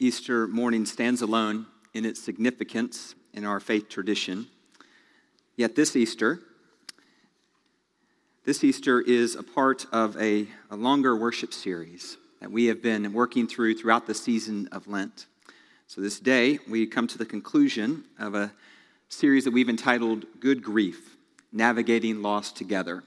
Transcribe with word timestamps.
Easter 0.00 0.46
morning 0.46 0.86
stands 0.86 1.22
alone 1.22 1.66
in 1.92 2.04
its 2.04 2.22
significance 2.22 3.16
in 3.34 3.44
our 3.44 3.58
faith 3.58 3.88
tradition. 3.88 4.46
Yet 5.56 5.74
this 5.74 5.96
Easter, 5.96 6.38
this 8.44 8.62
Easter 8.62 9.00
is 9.00 9.34
a 9.34 9.42
part 9.42 9.86
of 9.90 10.16
a, 10.16 10.46
a, 10.70 10.76
longer 10.76 11.16
worship 11.16 11.52
series 11.52 12.16
that 12.40 12.52
we 12.52 12.66
have 12.66 12.80
been 12.80 13.12
working 13.12 13.48
through 13.48 13.74
throughout 13.74 14.06
the 14.06 14.14
season 14.14 14.68
of 14.70 14.86
Lent. 14.86 15.26
So 15.88 16.00
this 16.00 16.20
day, 16.20 16.60
we 16.68 16.86
come 16.86 17.08
to 17.08 17.18
the 17.18 17.26
conclusion 17.26 18.04
of 18.20 18.36
a 18.36 18.52
series 19.08 19.44
that 19.46 19.52
we've 19.52 19.68
entitled 19.68 20.26
Good 20.38 20.62
Grief 20.62 21.16
Navigating 21.50 22.22
Loss 22.22 22.52
Together. 22.52 23.02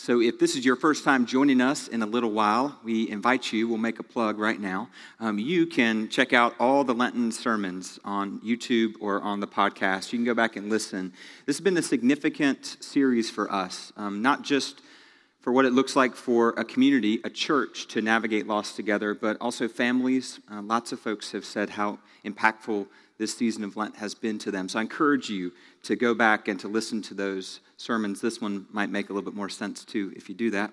So, 0.00 0.20
if 0.20 0.38
this 0.38 0.54
is 0.54 0.64
your 0.64 0.76
first 0.76 1.02
time 1.02 1.26
joining 1.26 1.60
us 1.60 1.88
in 1.88 2.02
a 2.02 2.06
little 2.06 2.30
while, 2.30 2.78
we 2.84 3.10
invite 3.10 3.52
you, 3.52 3.66
we'll 3.66 3.78
make 3.78 3.98
a 3.98 4.04
plug 4.04 4.38
right 4.38 4.58
now. 4.60 4.90
Um, 5.18 5.40
you 5.40 5.66
can 5.66 6.08
check 6.08 6.32
out 6.32 6.54
all 6.60 6.84
the 6.84 6.94
Lenten 6.94 7.32
sermons 7.32 7.98
on 8.04 8.38
YouTube 8.42 8.94
or 9.00 9.20
on 9.20 9.40
the 9.40 9.48
podcast. 9.48 10.12
You 10.12 10.18
can 10.20 10.24
go 10.24 10.34
back 10.34 10.54
and 10.54 10.70
listen. 10.70 11.12
This 11.46 11.56
has 11.56 11.64
been 11.64 11.76
a 11.76 11.82
significant 11.82 12.76
series 12.78 13.28
for 13.28 13.52
us, 13.52 13.92
um, 13.96 14.22
not 14.22 14.42
just 14.42 14.82
for 15.40 15.52
what 15.52 15.64
it 15.64 15.72
looks 15.72 15.96
like 15.96 16.14
for 16.14 16.50
a 16.50 16.64
community, 16.64 17.20
a 17.24 17.30
church 17.30 17.88
to 17.88 18.00
navigate 18.00 18.46
loss 18.46 18.76
together, 18.76 19.14
but 19.14 19.36
also 19.40 19.66
families. 19.66 20.38
Uh, 20.48 20.62
lots 20.62 20.92
of 20.92 21.00
folks 21.00 21.32
have 21.32 21.44
said 21.44 21.70
how 21.70 21.98
impactful 22.24 22.86
this 23.18 23.36
season 23.36 23.64
of 23.64 23.76
Lent 23.76 23.96
has 23.96 24.14
been 24.14 24.38
to 24.38 24.50
them. 24.50 24.68
So 24.68 24.78
I 24.78 24.82
encourage 24.82 25.28
you 25.28 25.52
to 25.82 25.96
go 25.96 26.14
back 26.14 26.48
and 26.48 26.58
to 26.60 26.68
listen 26.68 27.02
to 27.02 27.14
those 27.14 27.60
sermons. 27.76 28.20
This 28.20 28.40
one 28.40 28.66
might 28.70 28.90
make 28.90 29.10
a 29.10 29.12
little 29.12 29.28
bit 29.28 29.36
more 29.36 29.48
sense 29.48 29.84
too 29.84 30.12
if 30.16 30.28
you 30.28 30.34
do 30.34 30.50
that. 30.50 30.72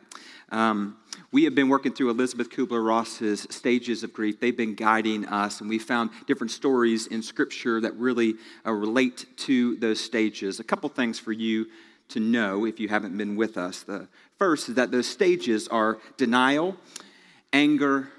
Um, 0.50 0.98
we 1.32 1.44
have 1.46 1.56
been 1.56 1.70
working 1.70 1.92
through 1.94 2.12
Elizabeth 2.12 2.50
Kubler 2.50 2.86
Ross's 2.86 3.48
stages 3.50 4.04
of 4.04 4.14
grief. 4.14 4.40
They've 4.40 4.56
been 4.56 4.76
guiding 4.76 5.26
us, 5.26 5.60
and 5.60 5.70
we 5.70 5.80
found 5.80 6.12
different 6.28 6.52
stories 6.52 7.08
in 7.08 7.24
Scripture 7.24 7.82
that 7.82 7.96
really 7.96 8.36
uh, 8.66 8.72
relate 8.72 9.26
to 9.38 9.76
those 9.78 10.00
stages. 10.00 10.60
A 10.60 10.64
couple 10.64 10.88
things 10.90 11.18
for 11.18 11.32
you 11.32 11.66
to 12.10 12.20
know 12.20 12.66
if 12.66 12.80
you 12.80 12.88
haven't 12.88 13.18
been 13.18 13.36
with 13.36 13.58
us. 13.58 13.82
The 13.82 14.08
first 14.38 14.70
is 14.70 14.76
that 14.76 14.92
those 14.92 15.08
stages 15.08 15.68
are 15.68 15.98
denial, 16.18 16.78
anger, 17.52 18.10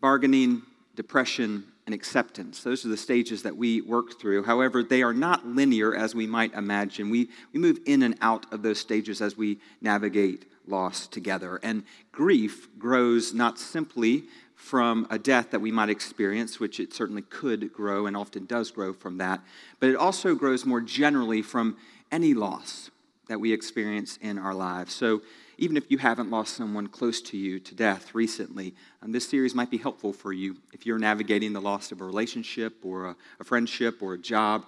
bargaining, 0.00 0.62
depression, 0.94 1.64
and 1.86 1.94
acceptance. 1.94 2.62
Those 2.62 2.84
are 2.84 2.88
the 2.88 2.96
stages 2.96 3.42
that 3.42 3.56
we 3.56 3.80
work 3.80 4.20
through. 4.20 4.44
However, 4.44 4.82
they 4.82 5.02
are 5.02 5.12
not 5.12 5.46
linear 5.46 5.94
as 5.94 6.14
we 6.14 6.26
might 6.26 6.54
imagine. 6.54 7.10
We, 7.10 7.28
we 7.52 7.60
move 7.60 7.80
in 7.86 8.02
and 8.02 8.16
out 8.20 8.52
of 8.52 8.62
those 8.62 8.78
stages 8.78 9.20
as 9.20 9.36
we 9.36 9.58
navigate 9.80 10.46
loss 10.66 11.06
together. 11.06 11.58
And 11.62 11.82
grief 12.12 12.68
grows 12.78 13.34
not 13.34 13.58
simply 13.58 14.24
from 14.54 15.08
a 15.10 15.18
death 15.18 15.50
that 15.50 15.60
we 15.60 15.72
might 15.72 15.90
experience, 15.90 16.60
which 16.60 16.78
it 16.78 16.94
certainly 16.94 17.22
could 17.22 17.72
grow 17.72 18.06
and 18.06 18.16
often 18.16 18.46
does 18.46 18.70
grow 18.70 18.92
from 18.92 19.18
that, 19.18 19.40
but 19.80 19.88
it 19.88 19.96
also 19.96 20.36
grows 20.36 20.64
more 20.64 20.80
generally 20.80 21.42
from 21.42 21.76
any 22.12 22.32
loss 22.32 22.90
that 23.26 23.40
we 23.40 23.52
experience 23.52 24.18
in 24.22 24.38
our 24.38 24.54
lives. 24.54 24.94
So, 24.94 25.22
even 25.58 25.76
if 25.76 25.90
you 25.90 25.98
haven't 25.98 26.30
lost 26.30 26.56
someone 26.56 26.86
close 26.86 27.20
to 27.20 27.36
you 27.36 27.60
to 27.60 27.74
death 27.74 28.14
recently, 28.14 28.74
um, 29.02 29.12
this 29.12 29.28
series 29.28 29.54
might 29.54 29.70
be 29.70 29.78
helpful 29.78 30.12
for 30.12 30.32
you 30.32 30.56
if 30.72 30.86
you're 30.86 30.98
navigating 30.98 31.52
the 31.52 31.60
loss 31.60 31.92
of 31.92 32.00
a 32.00 32.04
relationship 32.04 32.74
or 32.84 33.06
a, 33.06 33.16
a 33.40 33.44
friendship 33.44 34.02
or 34.02 34.14
a 34.14 34.18
job, 34.18 34.64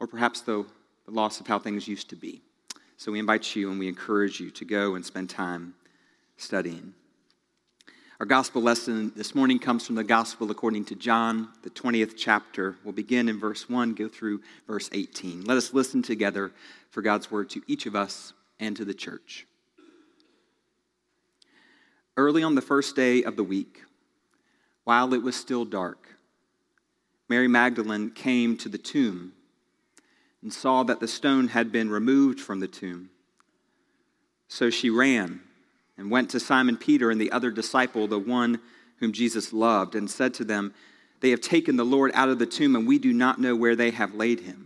or 0.00 0.06
perhaps 0.06 0.40
the, 0.42 0.64
the 1.06 1.10
loss 1.10 1.40
of 1.40 1.46
how 1.46 1.58
things 1.58 1.88
used 1.88 2.10
to 2.10 2.16
be. 2.16 2.42
So 2.98 3.12
we 3.12 3.18
invite 3.18 3.56
you 3.56 3.70
and 3.70 3.78
we 3.78 3.88
encourage 3.88 4.40
you 4.40 4.50
to 4.50 4.64
go 4.64 4.94
and 4.94 5.04
spend 5.04 5.30
time 5.30 5.74
studying. 6.36 6.94
Our 8.18 8.24
gospel 8.24 8.62
lesson 8.62 9.12
this 9.14 9.34
morning 9.34 9.58
comes 9.58 9.86
from 9.86 9.94
the 9.94 10.04
gospel 10.04 10.50
according 10.50 10.86
to 10.86 10.94
John, 10.94 11.50
the 11.62 11.68
20th 11.68 12.14
chapter. 12.16 12.76
We'll 12.82 12.94
begin 12.94 13.28
in 13.28 13.38
verse 13.38 13.68
1, 13.68 13.92
go 13.92 14.08
through 14.08 14.40
verse 14.66 14.88
18. 14.90 15.44
Let 15.44 15.58
us 15.58 15.74
listen 15.74 16.02
together 16.02 16.50
for 16.88 17.02
God's 17.02 17.30
word 17.30 17.50
to 17.50 17.62
each 17.66 17.84
of 17.84 17.94
us 17.94 18.32
and 18.58 18.74
to 18.76 18.86
the 18.86 18.94
church. 18.94 19.46
Early 22.16 22.42
on 22.42 22.54
the 22.54 22.62
first 22.62 22.96
day 22.96 23.22
of 23.22 23.36
the 23.36 23.44
week, 23.44 23.82
while 24.84 25.12
it 25.12 25.22
was 25.22 25.36
still 25.36 25.64
dark, 25.64 26.16
Mary 27.28 27.48
Magdalene 27.48 28.10
came 28.10 28.56
to 28.58 28.68
the 28.68 28.78
tomb 28.78 29.32
and 30.42 30.52
saw 30.52 30.82
that 30.84 31.00
the 31.00 31.08
stone 31.08 31.48
had 31.48 31.72
been 31.72 31.90
removed 31.90 32.40
from 32.40 32.60
the 32.60 32.68
tomb. 32.68 33.10
So 34.48 34.70
she 34.70 34.90
ran 34.90 35.40
and 35.98 36.10
went 36.10 36.30
to 36.30 36.40
Simon 36.40 36.76
Peter 36.76 37.10
and 37.10 37.20
the 37.20 37.32
other 37.32 37.50
disciple, 37.50 38.06
the 38.06 38.18
one 38.18 38.60
whom 38.98 39.12
Jesus 39.12 39.52
loved, 39.52 39.94
and 39.94 40.10
said 40.10 40.32
to 40.34 40.44
them, 40.44 40.72
They 41.20 41.30
have 41.30 41.40
taken 41.40 41.76
the 41.76 41.84
Lord 41.84 42.12
out 42.14 42.28
of 42.28 42.38
the 42.38 42.46
tomb, 42.46 42.76
and 42.76 42.86
we 42.86 42.98
do 42.98 43.12
not 43.12 43.40
know 43.40 43.56
where 43.56 43.76
they 43.76 43.90
have 43.90 44.14
laid 44.14 44.40
him. 44.40 44.65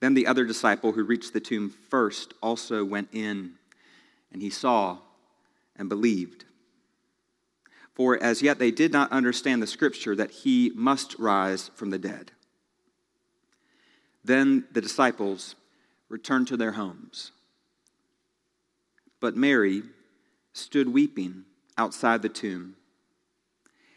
Then 0.00 0.14
the 0.14 0.26
other 0.26 0.44
disciple 0.44 0.92
who 0.92 1.04
reached 1.04 1.32
the 1.32 1.40
tomb 1.40 1.70
first 1.88 2.34
also 2.42 2.84
went 2.84 3.08
in, 3.12 3.52
and 4.32 4.42
he 4.42 4.50
saw 4.50 4.98
and 5.76 5.88
believed. 5.88 6.46
For 7.94 8.20
as 8.22 8.40
yet 8.40 8.58
they 8.58 8.70
did 8.70 8.92
not 8.92 9.12
understand 9.12 9.62
the 9.62 9.66
scripture 9.66 10.16
that 10.16 10.30
he 10.30 10.72
must 10.74 11.18
rise 11.18 11.70
from 11.74 11.90
the 11.90 11.98
dead. 11.98 12.32
Then 14.24 14.64
the 14.72 14.80
disciples 14.80 15.54
returned 16.08 16.48
to 16.48 16.56
their 16.56 16.72
homes. 16.72 17.32
But 19.20 19.36
Mary 19.36 19.82
stood 20.52 20.88
weeping 20.88 21.44
outside 21.76 22.22
the 22.22 22.28
tomb. 22.28 22.76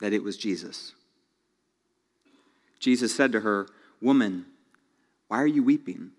that 0.00 0.12
it 0.12 0.22
was 0.22 0.36
Jesus. 0.36 0.92
Jesus 2.78 3.14
said 3.14 3.32
to 3.32 3.40
her, 3.40 3.66
Woman, 4.00 4.46
why 5.28 5.38
are 5.38 5.46
you 5.46 5.62
weeping? 5.62 6.10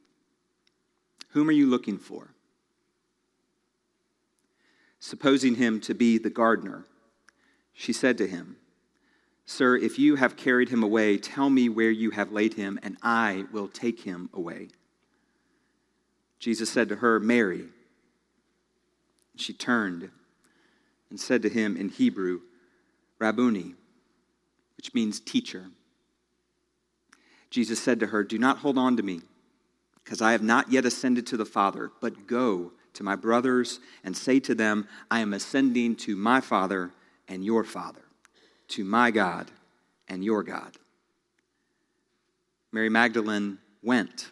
Whom 1.30 1.50
are 1.50 1.54
you 1.54 1.68
looking 1.68 1.98
for? 1.98 2.30
Supposing 5.00 5.56
him 5.56 5.80
to 5.82 5.94
be 5.94 6.18
the 6.18 6.30
gardener, 6.30 6.86
she 7.74 7.94
said 7.94 8.18
to 8.18 8.28
him, 8.28 8.58
Sir, 9.46 9.78
if 9.78 9.98
you 9.98 10.16
have 10.16 10.36
carried 10.36 10.70
him 10.70 10.84
away, 10.84 11.18
tell 11.18 11.50
me 11.50 11.70
where 11.70 11.92
you 11.92 12.12
have 12.12 12.34
laid 12.34 12.56
him, 12.56 12.78
and 12.84 12.98
I 13.02 13.46
will 13.52 13.70
take 13.70 14.02
him 14.02 14.30
away. 14.34 14.70
Jesus 16.40 16.70
said 16.70 16.90
to 16.90 16.98
her, 16.98 17.20
Mary. 17.20 17.68
She 19.36 19.54
turned 19.54 20.10
and 21.10 21.20
said 21.20 21.44
to 21.44 21.50
him 21.50 21.78
in 21.78 21.90
Hebrew, 21.90 22.42
Rabboni, 23.20 23.76
which 24.78 24.94
means 24.94 25.20
teacher. 25.20 25.66
Jesus 27.50 27.80
said 27.80 28.00
to 28.00 28.08
her, 28.08 28.24
Do 28.24 28.38
not 28.38 28.60
hold 28.60 28.78
on 28.78 28.98
to 28.98 29.04
me, 29.04 29.22
because 30.04 30.22
I 30.22 30.32
have 30.34 30.44
not 30.44 30.72
yet 30.72 30.86
ascended 30.86 31.26
to 31.28 31.38
the 31.38 31.46
Father, 31.46 31.92
but 32.02 32.28
go 32.28 32.72
to 32.94 33.04
my 33.04 33.16
brothers 33.16 33.80
and 34.04 34.16
say 34.16 34.40
to 34.42 34.56
them, 34.56 34.88
I 35.10 35.20
am 35.20 35.34
ascending 35.34 35.96
to 35.98 36.16
my 36.16 36.42
Father 36.42 36.92
and 37.28 37.44
your 37.44 37.64
Father, 37.64 38.04
to 38.70 38.84
my 38.84 39.12
God 39.12 39.52
and 40.08 40.24
your 40.24 40.44
God. 40.44 40.78
Mary 42.72 42.90
Magdalene 42.90 43.60
went 43.82 44.32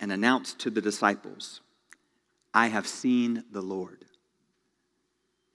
and 0.00 0.10
announced 0.10 0.58
to 0.60 0.70
the 0.70 0.80
disciples, 0.80 1.60
I 2.54 2.68
have 2.68 2.86
seen 2.86 3.44
the 3.50 3.62
Lord. 3.62 4.04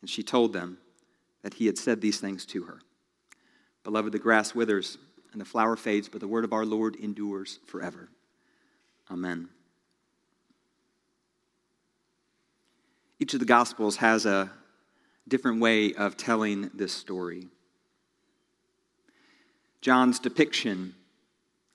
And 0.02 0.10
she 0.10 0.24
told 0.24 0.54
them, 0.54 0.78
that 1.48 1.54
he 1.54 1.66
had 1.66 1.78
said 1.78 2.02
these 2.02 2.20
things 2.20 2.46
to 2.46 2.64
her. 2.64 2.82
Beloved, 3.86 4.12
the 4.12 4.20
grass 4.20 4.54
withers 4.54 4.98
and 5.32 5.40
the 5.40 5.46
flower 5.46 5.78
fades, 5.78 6.10
but 6.10 6.20
the 6.20 6.28
word 6.28 6.44
of 6.44 6.52
our 6.52 6.66
Lord 6.66 6.98
endures 6.98 7.60
forever. 7.68 8.10
Amen. 9.10 9.48
Each 13.18 13.34
of 13.34 13.40
the 13.40 13.46
Gospels 13.46 13.96
has 13.96 14.26
a 14.26 14.52
different 15.26 15.62
way 15.62 15.94
of 15.94 16.18
telling 16.18 16.70
this 16.74 16.92
story. 16.92 17.48
John's 19.80 20.20
depiction 20.20 20.96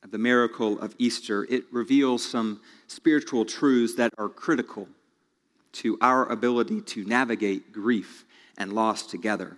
of 0.02 0.10
the 0.10 0.18
miracle 0.18 0.78
of 0.80 0.94
Easter, 0.98 1.46
it 1.48 1.64
reveals 1.72 2.22
some 2.22 2.60
spiritual 2.88 3.46
truths 3.46 3.94
that 3.94 4.12
are 4.18 4.28
critical 4.28 4.86
to 5.72 5.96
our 6.02 6.30
ability 6.30 6.82
to 6.82 7.06
navigate 7.06 7.72
grief 7.72 8.26
and 8.58 8.74
loss 8.74 9.06
together 9.06 9.56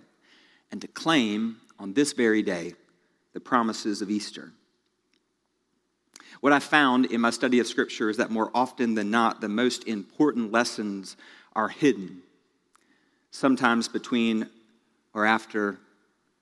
and 0.71 0.81
to 0.81 0.87
claim 0.87 1.57
on 1.79 1.93
this 1.93 2.13
very 2.13 2.41
day 2.41 2.73
the 3.33 3.39
promises 3.39 4.01
of 4.01 4.09
Easter. 4.09 4.51
What 6.41 6.53
I 6.53 6.59
found 6.59 7.05
in 7.07 7.21
my 7.21 7.29
study 7.29 7.59
of 7.59 7.67
Scripture 7.67 8.09
is 8.09 8.17
that 8.17 8.29
more 8.29 8.51
often 8.53 8.95
than 8.95 9.09
not, 9.09 9.41
the 9.41 9.49
most 9.49 9.87
important 9.87 10.51
lessons 10.51 11.17
are 11.53 11.69
hidden, 11.69 12.21
sometimes 13.31 13.87
between 13.87 14.49
or 15.13 15.25
after 15.25 15.79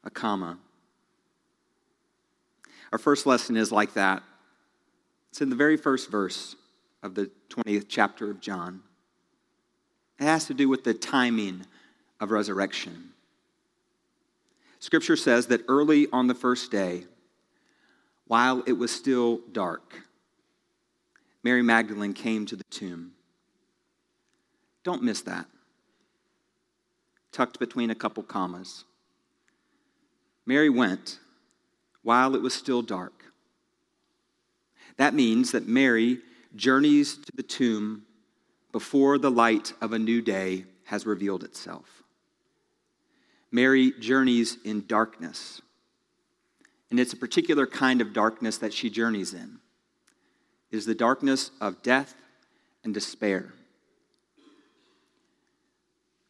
a 0.03 0.09
comma. 0.09 0.57
Our 2.91 2.97
first 2.97 3.25
lesson 3.25 3.55
is 3.55 3.71
like 3.71 3.93
that. 3.93 4.23
It's 5.31 5.41
in 5.41 5.49
the 5.49 5.55
very 5.55 5.77
first 5.77 6.11
verse 6.11 6.55
of 7.01 7.15
the 7.15 7.31
20th 7.49 7.85
chapter 7.87 8.29
of 8.29 8.39
John. 8.39 8.81
It 10.19 10.25
has 10.25 10.45
to 10.45 10.53
do 10.53 10.69
with 10.69 10.83
the 10.83 10.93
timing 10.93 11.65
of 12.19 12.31
resurrection. 12.31 13.12
Scripture 14.83 15.15
says 15.15 15.47
that 15.47 15.63
early 15.69 16.07
on 16.11 16.27
the 16.27 16.35
first 16.35 16.69
day, 16.69 17.05
while 18.27 18.61
it 18.67 18.73
was 18.73 18.91
still 18.91 19.39
dark, 19.53 20.01
Mary 21.41 21.61
Magdalene 21.61 22.11
came 22.11 22.45
to 22.45 22.57
the 22.57 22.65
tomb. 22.69 23.13
Don't 24.83 25.01
miss 25.01 25.21
that. 25.21 25.45
Tucked 27.31 27.59
between 27.59 27.91
a 27.91 27.95
couple 27.95 28.23
commas. 28.23 28.83
Mary 30.45 30.69
went 30.69 31.17
while 32.01 32.35
it 32.35 32.41
was 32.41 32.53
still 32.53 32.81
dark. 32.81 33.31
That 34.97 35.13
means 35.13 35.53
that 35.53 35.65
Mary 35.65 36.19
journeys 36.57 37.15
to 37.15 37.31
the 37.33 37.41
tomb 37.41 38.03
before 38.73 39.17
the 39.17 39.31
light 39.31 39.71
of 39.79 39.93
a 39.93 39.97
new 39.97 40.21
day 40.21 40.65
has 40.87 41.05
revealed 41.05 41.45
itself. 41.45 42.02
Mary 43.53 43.93
journeys 43.99 44.57
in 44.65 44.83
darkness. 44.87 45.61
And 46.89 46.99
it's 46.99 47.13
a 47.13 47.17
particular 47.17 47.67
kind 47.67 48.01
of 48.01 48.11
darkness 48.11 48.57
that 48.57 48.73
she 48.73 48.89
journeys 48.89 49.33
in. 49.33 49.59
It 50.71 50.77
is 50.77 50.87
the 50.87 50.95
darkness 50.95 51.51
of 51.61 51.83
death 51.83 52.15
and 52.83 52.95
despair. 52.95 53.53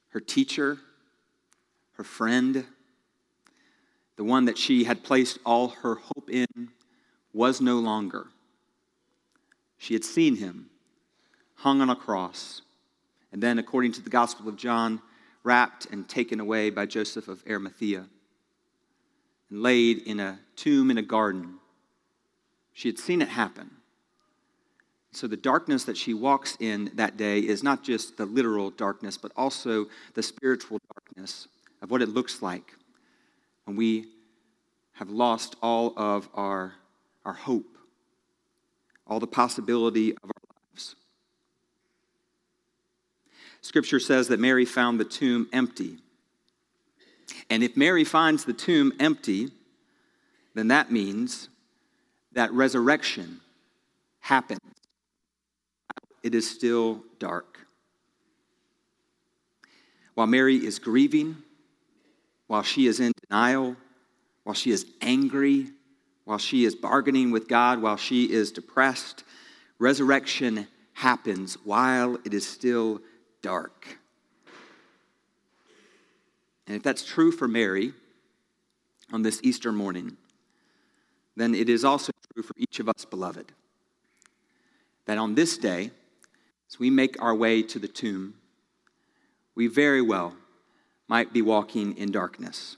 Her 0.09 0.19
teacher, 0.19 0.79
her 1.93 2.03
friend, 2.03 2.65
the 4.17 4.23
one 4.25 4.43
that 4.45 4.57
she 4.57 4.83
had 4.83 5.01
placed 5.03 5.39
all 5.45 5.69
her 5.69 5.95
hope 5.95 6.29
in, 6.29 6.69
was 7.31 7.61
no 7.61 7.79
longer. 7.79 8.27
She 9.77 9.93
had 9.93 10.03
seen 10.03 10.35
him 10.35 10.69
hung 11.55 11.79
on 11.79 11.89
a 11.89 11.95
cross, 11.95 12.61
and 13.31 13.41
then, 13.41 13.57
according 13.59 13.93
to 13.93 14.01
the 14.01 14.09
Gospel 14.09 14.49
of 14.49 14.57
John, 14.57 15.01
wrapped 15.43 15.87
and 15.91 16.07
taken 16.07 16.39
away 16.39 16.69
by 16.69 16.85
Joseph 16.85 17.27
of 17.27 17.43
Arimathea 17.47 18.05
and 19.49 19.61
laid 19.61 19.99
in 19.99 20.19
a 20.19 20.39
tomb 20.55 20.89
in 20.89 20.97
a 20.97 21.01
garden. 21.01 21.55
She 22.73 22.87
had 22.87 22.97
seen 22.97 23.21
it 23.21 23.29
happen. 23.29 23.69
So, 25.11 25.27
the 25.27 25.37
darkness 25.37 25.83
that 25.83 25.95
she 25.95 26.15
walks 26.15 26.57
in 26.59 26.89
that 26.95 27.17
day 27.17 27.37
is 27.39 27.61
not 27.61 27.83
just 27.83 28.17
the 28.17 28.25
literal 28.25 28.71
darkness, 28.71 29.15
but 29.15 29.31
also 29.37 29.85
the 30.15 30.23
spiritual 30.23 30.79
darkness 30.91 31.47
of 31.83 31.91
what 31.91 32.01
it 32.01 32.09
looks 32.09 32.41
like 32.41 32.73
when 33.65 33.75
we 33.75 34.07
have 34.93 35.11
lost 35.11 35.55
all 35.61 35.93
of 35.97 36.29
our, 36.33 36.73
our 37.25 37.33
hope, 37.33 37.77
all 39.05 39.19
the 39.19 39.27
possibility 39.27 40.11
of 40.11 40.23
our 40.23 40.55
lives. 40.71 40.95
Scripture 43.63 43.99
says 43.99 44.27
that 44.27 44.41
Mary 44.41 44.65
found 44.65 44.99
the 44.99 45.05
tomb 45.05 45.47
empty. 45.53 45.97
And 47.49 47.63
if 47.63 47.77
Mary 47.77 48.03
finds 48.03 48.43
the 48.43 48.53
tomb 48.53 48.91
empty, 48.99 49.51
then 50.53 50.67
that 50.67 50.91
means 50.91 51.47
that 52.33 52.51
resurrection 52.51 53.39
happens. 54.19 54.59
It 56.23 56.35
is 56.35 56.49
still 56.49 57.03
dark. 57.19 57.57
While 60.13 60.27
Mary 60.27 60.57
is 60.57 60.77
grieving, 60.77 61.37
while 62.47 62.63
she 62.63 62.85
is 62.85 62.99
in 62.99 63.13
denial, 63.29 63.77
while 64.43 64.53
she 64.53 64.71
is 64.71 64.85
angry, 65.01 65.69
while 66.25 66.37
she 66.37 66.65
is 66.65 66.75
bargaining 66.75 67.31
with 67.31 67.47
God, 67.47 67.81
while 67.81 67.97
she 67.97 68.25
is 68.29 68.51
depressed, 68.51 69.23
resurrection 69.79 70.67
happens 70.93 71.55
while 71.63 72.17
it 72.25 72.33
is 72.33 72.45
still 72.45 73.01
dark. 73.43 73.99
And 76.65 76.75
if 76.75 76.81
that's 76.81 77.05
true 77.05 77.31
for 77.31 77.47
Mary 77.47 77.93
on 79.11 79.21
this 79.21 79.39
Easter 79.43 79.71
morning, 79.71 80.17
then 81.35 81.53
it 81.53 81.69
is 81.69 81.85
also 81.85 82.11
true 82.33 82.41
for 82.41 82.53
each 82.57 82.79
of 82.79 82.89
us, 82.89 83.05
beloved, 83.05 83.51
that 85.05 85.19
on 85.19 85.35
this 85.35 85.57
day, 85.57 85.91
as 86.67 86.79
we 86.79 86.89
make 86.89 87.21
our 87.21 87.35
way 87.35 87.61
to 87.61 87.77
the 87.77 87.87
tomb, 87.87 88.33
we 89.53 89.67
very 89.67 90.01
well 90.01 90.35
might 91.07 91.33
be 91.33 91.41
walking 91.41 91.95
in 91.97 92.11
darkness. 92.11 92.77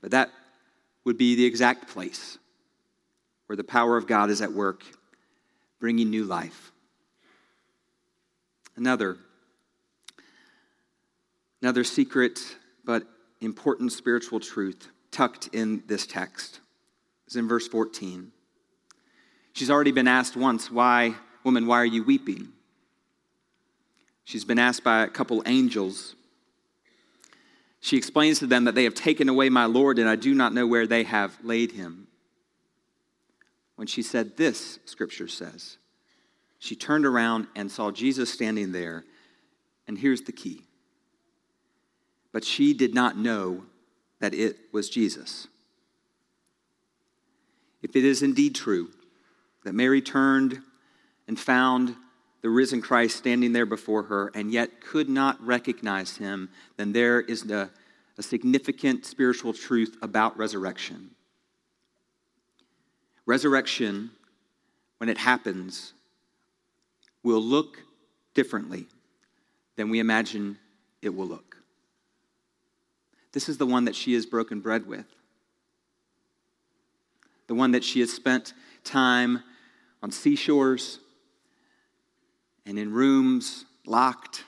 But 0.00 0.10
that 0.10 0.30
would 1.04 1.18
be 1.18 1.34
the 1.34 1.44
exact 1.44 1.88
place 1.88 2.38
where 3.46 3.56
the 3.56 3.64
power 3.64 3.96
of 3.96 4.06
God 4.06 4.30
is 4.30 4.40
at 4.40 4.52
work, 4.52 4.82
bringing 5.78 6.08
new 6.08 6.24
life. 6.24 6.72
Another, 8.80 9.18
another 11.62 11.84
secret 11.84 12.40
but 12.84 13.04
important 13.40 13.92
spiritual 13.92 14.40
truth 14.40 14.88
tucked 15.12 15.50
in 15.52 15.84
this 15.86 16.06
text 16.06 16.58
is 17.28 17.36
in 17.36 17.46
verse 17.46 17.68
14. 17.68 18.32
She's 19.52 19.70
already 19.70 19.92
been 19.92 20.08
asked 20.08 20.36
once, 20.36 20.68
Why, 20.68 21.14
woman, 21.44 21.68
why 21.68 21.76
are 21.76 21.84
you 21.84 22.02
weeping? 22.02 22.48
She's 24.24 24.44
been 24.44 24.58
asked 24.58 24.82
by 24.82 25.04
a 25.04 25.08
couple 25.08 25.44
angels 25.46 26.16
she 27.80 27.96
explains 27.96 28.38
to 28.40 28.46
them 28.46 28.64
that 28.64 28.74
they 28.74 28.84
have 28.84 28.94
taken 28.94 29.28
away 29.28 29.48
my 29.48 29.64
Lord, 29.64 29.98
and 29.98 30.08
I 30.08 30.16
do 30.16 30.34
not 30.34 30.52
know 30.52 30.66
where 30.66 30.86
they 30.86 31.04
have 31.04 31.36
laid 31.42 31.72
him. 31.72 32.06
When 33.76 33.86
she 33.86 34.02
said 34.02 34.36
this, 34.36 34.78
Scripture 34.84 35.28
says, 35.28 35.78
she 36.60 36.76
turned 36.76 37.06
around 37.06 37.48
and 37.56 37.72
saw 37.72 37.90
Jesus 37.90 38.32
standing 38.32 38.70
there. 38.70 39.04
And 39.88 39.98
here's 39.98 40.20
the 40.20 40.32
key. 40.32 40.60
But 42.32 42.44
she 42.44 42.74
did 42.74 42.94
not 42.94 43.18
know 43.18 43.64
that 44.20 44.34
it 44.34 44.56
was 44.70 44.88
Jesus. 44.88 45.48
If 47.82 47.96
it 47.96 48.04
is 48.04 48.22
indeed 48.22 48.54
true 48.54 48.90
that 49.64 49.74
Mary 49.74 50.02
turned 50.02 50.60
and 51.26 51.40
found 51.40 51.96
the 52.42 52.50
risen 52.50 52.82
Christ 52.82 53.16
standing 53.16 53.52
there 53.52 53.66
before 53.66 54.04
her 54.04 54.30
and 54.34 54.52
yet 54.52 54.82
could 54.82 55.08
not 55.08 55.40
recognize 55.44 56.18
him, 56.18 56.50
then 56.76 56.92
there 56.92 57.20
is 57.20 57.50
a, 57.50 57.70
a 58.18 58.22
significant 58.22 59.06
spiritual 59.06 59.54
truth 59.54 59.96
about 60.02 60.36
resurrection. 60.36 61.10
Resurrection, 63.24 64.10
when 64.98 65.08
it 65.08 65.18
happens, 65.18 65.94
will 67.22 67.42
look 67.42 67.78
differently 68.34 68.86
than 69.76 69.90
we 69.90 69.98
imagine 69.98 70.58
it 71.02 71.10
will 71.10 71.26
look. 71.26 71.56
This 73.32 73.48
is 73.48 73.58
the 73.58 73.66
one 73.66 73.84
that 73.84 73.94
she 73.94 74.14
has 74.14 74.26
broken 74.26 74.60
bread 74.60 74.86
with, 74.86 75.06
the 77.46 77.54
one 77.54 77.72
that 77.72 77.84
she 77.84 78.00
has 78.00 78.12
spent 78.12 78.54
time 78.84 79.42
on 80.02 80.10
seashores 80.10 80.98
and 82.66 82.78
in 82.78 82.92
rooms 82.92 83.64
locked. 83.86 84.44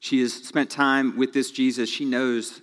She 0.00 0.20
has 0.20 0.32
spent 0.32 0.70
time 0.70 1.16
with 1.16 1.32
this 1.32 1.50
Jesus. 1.50 1.88
She 1.88 2.04
knows 2.04 2.60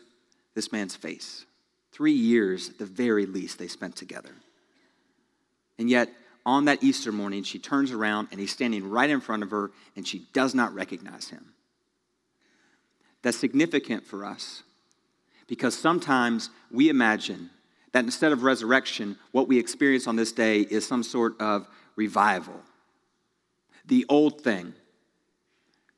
this 0.55 0.71
man's 0.71 0.95
face. 0.95 1.45
Three 1.91 2.13
years, 2.13 2.69
at 2.69 2.77
the 2.77 2.85
very 2.85 3.25
least, 3.25 3.59
they 3.59 3.67
spent 3.67 3.95
together. 3.95 4.31
And 5.77 5.89
yet, 5.89 6.09
on 6.45 6.65
that 6.65 6.83
Easter 6.83 7.11
morning, 7.11 7.43
she 7.43 7.59
turns 7.59 7.91
around 7.91 8.29
and 8.31 8.39
he's 8.39 8.51
standing 8.51 8.89
right 8.89 9.09
in 9.09 9.21
front 9.21 9.43
of 9.43 9.51
her 9.51 9.71
and 9.95 10.07
she 10.07 10.27
does 10.33 10.55
not 10.55 10.73
recognize 10.73 11.29
him. 11.29 11.53
That's 13.21 13.37
significant 13.37 14.05
for 14.05 14.23
us 14.25 14.63
Because 15.49 15.75
sometimes 15.75 16.51
we 16.71 16.89
imagine 16.89 17.49
that 17.91 18.05
instead 18.05 18.31
of 18.31 18.43
resurrection, 18.43 19.17
what 19.31 19.47
we 19.47 19.57
experience 19.57 20.05
on 20.05 20.15
this 20.15 20.31
day 20.31 20.59
is 20.59 20.87
some 20.87 21.01
sort 21.01 21.41
of 21.41 21.67
revival. 21.95 22.61
The 23.87 24.05
old 24.07 24.41
thing 24.41 24.75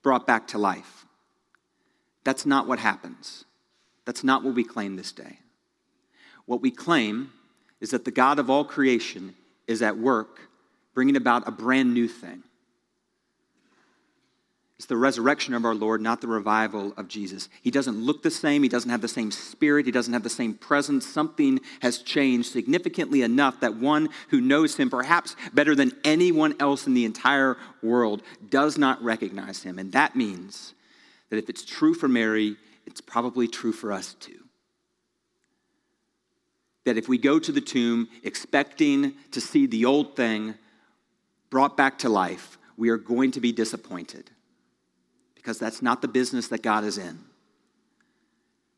brought 0.01 0.25
back 0.25 0.47
to 0.47 0.57
life. 0.57 1.05
That's 2.23 2.45
not 2.45 2.65
what 2.65 2.79
happens. 2.79 3.43
That's 4.05 4.23
not 4.23 4.41
what 4.41 4.55
we 4.55 4.63
claim 4.63 4.95
this 4.95 5.11
day. 5.11 5.39
What 6.45 6.61
we 6.61 6.71
claim 6.71 7.33
is 7.81 7.91
that 7.91 8.05
the 8.05 8.11
God 8.11 8.39
of 8.39 8.49
all 8.49 8.63
creation 8.63 9.35
is 9.71 9.81
at 9.81 9.97
work 9.97 10.49
bringing 10.93 11.15
about 11.15 11.47
a 11.47 11.51
brand 11.51 11.93
new 11.93 12.07
thing. 12.07 12.43
It's 14.77 14.87
the 14.87 14.97
resurrection 14.97 15.53
of 15.53 15.63
our 15.63 15.75
Lord, 15.75 16.01
not 16.01 16.21
the 16.21 16.27
revival 16.27 16.93
of 16.97 17.07
Jesus. 17.07 17.49
He 17.61 17.69
doesn't 17.69 18.03
look 18.03 18.23
the 18.23 18.31
same. 18.31 18.63
He 18.63 18.69
doesn't 18.69 18.89
have 18.89 19.01
the 19.01 19.07
same 19.07 19.29
spirit. 19.29 19.85
He 19.85 19.91
doesn't 19.91 20.11
have 20.11 20.23
the 20.23 20.29
same 20.29 20.55
presence. 20.55 21.05
Something 21.05 21.59
has 21.81 21.99
changed 21.99 22.51
significantly 22.51 23.21
enough 23.21 23.59
that 23.59 23.75
one 23.75 24.09
who 24.29 24.41
knows 24.41 24.77
him, 24.77 24.89
perhaps 24.89 25.35
better 25.53 25.75
than 25.75 25.91
anyone 26.03 26.55
else 26.59 26.87
in 26.87 26.95
the 26.95 27.05
entire 27.05 27.57
world, 27.83 28.23
does 28.49 28.79
not 28.79 28.99
recognize 29.03 29.61
him. 29.61 29.77
And 29.77 29.91
that 29.91 30.15
means 30.15 30.73
that 31.29 31.37
if 31.37 31.47
it's 31.47 31.63
true 31.63 31.93
for 31.93 32.07
Mary, 32.07 32.57
it's 32.87 33.01
probably 33.01 33.47
true 33.47 33.73
for 33.73 33.93
us 33.93 34.15
too. 34.15 34.40
That 36.85 36.97
if 36.97 37.07
we 37.07 37.17
go 37.17 37.39
to 37.39 37.51
the 37.51 37.61
tomb 37.61 38.07
expecting 38.23 39.13
to 39.31 39.41
see 39.41 39.65
the 39.67 39.85
old 39.85 40.15
thing 40.15 40.55
brought 41.49 41.77
back 41.77 41.99
to 41.99 42.09
life, 42.09 42.57
we 42.77 42.89
are 42.89 42.97
going 42.97 43.31
to 43.31 43.39
be 43.39 43.51
disappointed 43.51 44.31
because 45.35 45.59
that's 45.59 45.81
not 45.81 46.01
the 46.01 46.07
business 46.07 46.47
that 46.47 46.61
God 46.61 46.83
is 46.83 46.97
in. 46.97 47.19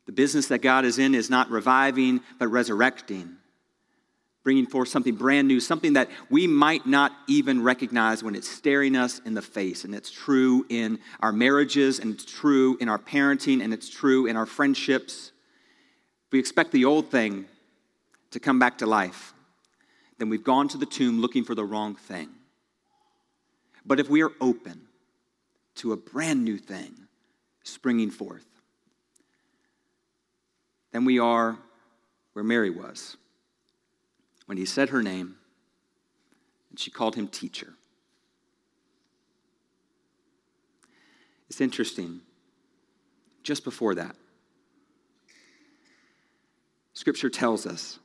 The 0.06 0.12
business 0.12 0.48
that 0.48 0.62
God 0.62 0.86
is 0.86 1.00
in 1.00 1.16
is 1.16 1.30
not 1.30 1.50
reviving, 1.50 2.22
but 2.40 2.48
resurrecting, 2.48 3.38
bringing 4.44 4.66
forth 4.66 4.90
something 4.90 5.16
brand 5.16 5.48
new, 5.48 5.60
something 5.60 5.94
that 5.94 6.10
we 6.30 6.48
might 6.48 6.86
not 6.86 7.14
even 7.28 7.64
recognize 7.64 8.24
when 8.24 8.36
it's 8.36 8.50
staring 8.50 8.96
us 8.96 9.20
in 9.26 9.34
the 9.34 9.42
face. 9.42 9.86
And 9.86 9.96
it's 9.96 10.12
true 10.12 10.66
in 10.70 11.00
our 11.22 11.32
marriages, 11.32 12.00
and 12.00 12.14
it's 12.14 12.26
true 12.26 12.78
in 12.82 12.90
our 12.90 13.00
parenting, 13.00 13.64
and 13.64 13.74
it's 13.74 13.90
true 13.90 14.26
in 14.26 14.36
our 14.36 14.46
friendships. 14.46 15.32
We 16.32 16.40
expect 16.40 16.72
the 16.72 16.86
old 16.86 17.10
thing 17.10 17.46
to 18.34 18.40
come 18.40 18.60
back 18.60 18.78
to 18.80 18.86
life, 18.86 19.34
then 20.20 20.30
we've 20.30 20.44
gone 20.44 20.68
to 20.68 20.78
the 20.78 20.86
tomb 20.86 21.20
looking 21.20 21.44
for 21.44 21.56
the 21.56 21.66
wrong 21.66 21.96
thing. 21.96 22.30
But 23.86 24.00
if 24.00 24.10
we 24.10 24.22
are 24.22 24.32
open, 24.40 24.88
to 25.76 25.92
a 25.92 25.98
brand 25.98 26.44
new 26.44 26.58
thing 26.58 26.94
springing 27.64 28.12
forth. 28.12 28.46
Then 30.92 31.06
we 31.06 31.20
are 31.20 31.58
where 32.34 32.44
Mary 32.44 32.70
was 32.70 33.18
when 34.46 34.58
he 34.58 34.66
said 34.66 34.90
her 34.90 35.02
name 35.02 35.36
and 36.70 36.80
she 36.80 36.92
called 36.92 37.16
him 37.16 37.28
teacher. 37.28 37.74
It's 41.50 41.62
interesting. 41.62 42.22
Just 43.44 43.64
before 43.64 43.94
that, 43.96 44.16
Scripture 46.94 47.30
tells 47.30 47.66
us 47.66 48.00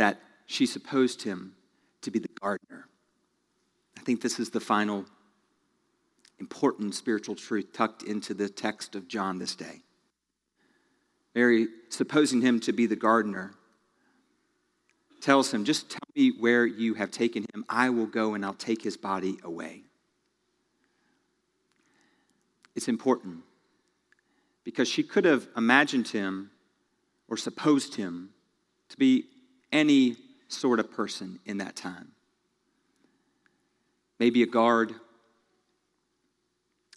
that 0.00 0.18
she 0.46 0.64
supposed 0.64 1.24
him 1.24 1.52
to 2.00 2.10
be 2.10 2.18
the 2.18 2.30
gardener. 2.40 2.86
I 3.98 4.00
think 4.00 4.22
this 4.22 4.40
is 4.40 4.48
the 4.48 4.58
final 4.58 5.04
important 6.38 6.94
spiritual 6.94 7.34
truth 7.34 7.74
tucked 7.74 8.02
into 8.04 8.32
the 8.32 8.48
text 8.48 8.94
of 8.94 9.08
John 9.08 9.38
this 9.38 9.54
day. 9.54 9.82
Mary, 11.34 11.68
supposing 11.90 12.40
him 12.40 12.60
to 12.60 12.72
be 12.72 12.86
the 12.86 12.96
gardener, 12.96 13.52
tells 15.20 15.52
him, 15.52 15.66
Just 15.66 15.90
tell 15.90 16.08
me 16.16 16.32
where 16.40 16.64
you 16.64 16.94
have 16.94 17.10
taken 17.10 17.44
him. 17.52 17.66
I 17.68 17.90
will 17.90 18.06
go 18.06 18.32
and 18.32 18.42
I'll 18.42 18.54
take 18.54 18.82
his 18.82 18.96
body 18.96 19.36
away. 19.44 19.82
It's 22.74 22.88
important 22.88 23.42
because 24.64 24.88
she 24.88 25.02
could 25.02 25.26
have 25.26 25.46
imagined 25.58 26.08
him 26.08 26.52
or 27.28 27.36
supposed 27.36 27.96
him 27.96 28.30
to 28.88 28.96
be 28.96 29.26
any 29.72 30.16
sort 30.48 30.80
of 30.80 30.90
person 30.92 31.38
in 31.46 31.58
that 31.58 31.76
time. 31.76 32.12
Maybe 34.18 34.42
a 34.42 34.46
guard 34.46 34.94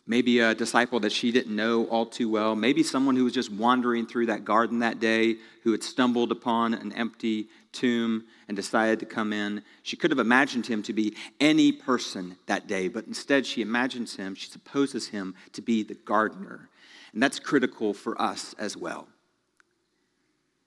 maybe 0.06 0.40
a 0.40 0.54
disciple 0.54 1.00
that 1.00 1.12
she 1.12 1.32
didn't 1.32 1.56
know 1.56 1.86
all 1.86 2.06
too 2.06 2.30
well, 2.30 2.56
maybe 2.56 2.84
someone 2.84 3.16
who 3.16 3.24
was 3.24 3.34
just 3.34 3.52
wandering 3.52 4.06
through 4.06 4.26
that 4.26 4.44
garden 4.44 4.80
that 4.80 5.00
day 5.00 5.38
who 5.64 5.72
had 5.72 5.84
stumbled 5.84 6.32
upon 6.32 6.74
an 6.74 6.92
empty 6.94 7.48
tomb 7.72 8.24
and 8.48 8.58
decided 8.58 9.00
to 9.00 9.06
come 9.06 9.32
in. 9.32 9.64
She 9.82 9.96
could 9.96 10.12
have 10.12 10.20
imagined 10.20 10.68
him 10.68 10.84
to 10.84 10.94
be 10.94 11.16
any 11.40 11.72
person 11.72 12.36
that 12.48 12.68
day, 12.68 12.90
but 12.90 13.08
instead 13.08 13.46
she 13.46 13.62
imagines 13.62 14.16
him, 14.16 14.36
she 14.36 14.50
supposes 14.50 15.08
him 15.08 15.36
to 15.54 15.62
be 15.62 15.84
the 15.84 15.96
gardener. 15.96 16.70
And 17.14 17.24
that's 17.24 17.40
critical 17.40 17.94
for 17.94 18.22
us 18.22 18.54
as 18.60 18.76
well. 18.76 19.08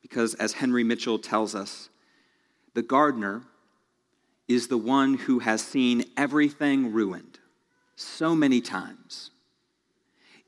Because 0.00 0.34
as 0.34 0.54
Henry 0.54 0.84
Mitchell 0.84 1.18
tells 1.18 1.54
us, 1.54 1.90
the 2.76 2.82
gardener 2.82 3.40
is 4.48 4.68
the 4.68 4.76
one 4.76 5.14
who 5.14 5.38
has 5.38 5.62
seen 5.62 6.04
everything 6.14 6.92
ruined 6.92 7.38
so 7.96 8.34
many 8.34 8.60
times. 8.60 9.30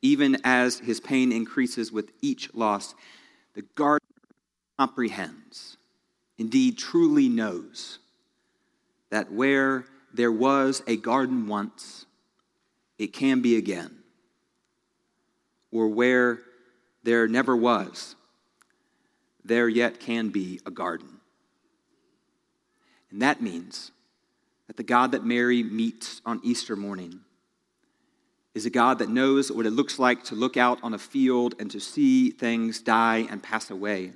Even 0.03 0.37
as 0.45 0.79
his 0.81 1.01
pain 1.01 1.33
increases 1.33 1.91
with 1.91 2.13
each 2.21 2.55
loss, 2.55 2.95
the 3.55 3.63
gardener 3.75 4.05
comprehends, 4.79 5.79
indeed 6.37 6.77
truly 6.77 7.31
knows, 7.31 7.99
that 9.09 9.33
where 9.33 9.87
there 10.13 10.31
was 10.31 10.83
a 10.87 10.99
garden 10.99 11.47
once, 11.47 12.05
it 12.99 13.15
can 13.15 13.41
be 13.41 13.57
again. 13.57 14.01
Or 15.73 15.89
where 15.89 16.41
there 17.05 17.27
never 17.27 17.57
was, 17.57 18.17
there 19.43 19.67
yet 19.67 19.99
can 19.99 20.29
be 20.29 20.61
a 20.67 20.71
garden. 20.71 21.18
And 23.11 23.23
that 23.23 23.41
means 23.41 23.91
that 24.67 24.77
the 24.77 24.83
God 24.83 25.13
that 25.13 25.25
Mary 25.25 25.63
meets 25.63 26.21
on 26.27 26.41
Easter 26.43 26.77
morning 26.77 27.21
is 28.55 28.67
a 28.67 28.71
God 28.71 28.99
that 28.99 29.09
knows 29.09 29.53
what 29.53 29.67
it 29.67 29.71
looks 29.71 29.99
like 29.99 30.25
to 30.25 30.35
look 30.35 30.57
out 30.57 30.79
on 30.83 30.95
a 30.95 30.99
field 30.99 31.55
and 31.59 31.71
to 31.71 31.81
see 31.81 32.31
things 32.31 32.81
die 32.81 33.27
and 33.31 33.43
pass 33.43 33.71
away, 33.71 34.13